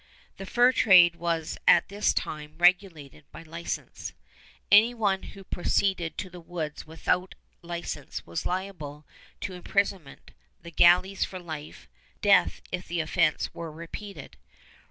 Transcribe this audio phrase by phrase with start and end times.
[0.37, 4.13] The fur trade was at this time regulated by license.
[4.71, 9.05] Any one who proceeded to the woods without license was liable
[9.41, 10.31] to imprisonment,
[10.63, 11.87] the galleys for life,
[12.19, 14.37] death if the offense were repeated.